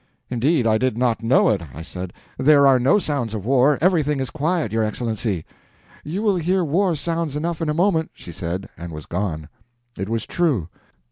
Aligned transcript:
"Indeed 0.31 0.65
I 0.65 0.79
did 0.79 0.97
not 0.97 1.21
know 1.21 1.49
it," 1.49 1.61
I 1.75 1.83
said; 1.83 2.11
"there 2.39 2.65
are 2.65 2.79
no 2.79 2.97
sounds 2.97 3.35
of 3.35 3.45
war; 3.45 3.77
everything 3.81 4.19
is 4.19 4.31
quiet, 4.31 4.71
your 4.71 4.81
Excellency." 4.83 5.45
"You 6.03 6.23
will 6.23 6.37
hear 6.37 6.63
war 6.63 6.95
sounds 6.95 7.35
enough 7.35 7.61
in 7.61 7.69
a 7.69 7.73
moment," 7.75 8.09
she 8.15 8.31
said, 8.31 8.67
and 8.75 8.91
was 8.91 9.05
gone. 9.05 9.47
It 9.95 10.09
was 10.09 10.25
true. 10.25 10.69